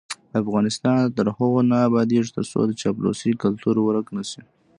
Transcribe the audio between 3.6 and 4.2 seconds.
ورک